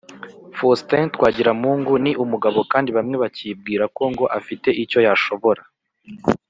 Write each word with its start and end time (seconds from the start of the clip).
Faustin 0.57 1.05
Twagiramungu 1.15 1.93
ni 2.03 2.11
umugabo 2.23 2.59
kandi 2.71 2.89
bamwe 2.97 3.15
bacyibwira 3.23 3.83
ko 3.95 4.03
ngo 4.11 4.25
afite 4.39 4.69
icyo 4.83 4.99
yashobora 5.07 5.61